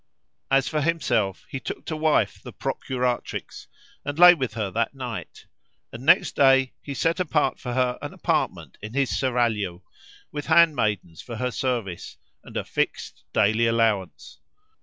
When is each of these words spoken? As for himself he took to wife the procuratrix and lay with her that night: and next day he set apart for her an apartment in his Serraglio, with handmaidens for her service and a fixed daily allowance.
As 0.49 0.67
for 0.67 0.81
himself 0.81 1.45
he 1.47 1.59
took 1.59 1.85
to 1.85 1.95
wife 1.95 2.41
the 2.41 2.51
procuratrix 2.51 3.67
and 4.03 4.17
lay 4.17 4.33
with 4.33 4.55
her 4.55 4.71
that 4.71 4.95
night: 4.95 5.45
and 5.93 6.03
next 6.03 6.35
day 6.35 6.73
he 6.81 6.95
set 6.95 7.19
apart 7.19 7.59
for 7.59 7.73
her 7.73 7.99
an 8.01 8.11
apartment 8.11 8.79
in 8.81 8.95
his 8.95 9.11
Serraglio, 9.15 9.83
with 10.31 10.47
handmaidens 10.47 11.21
for 11.21 11.35
her 11.35 11.51
service 11.51 12.17
and 12.43 12.57
a 12.57 12.63
fixed 12.63 13.25
daily 13.31 13.67
allowance. 13.67 14.39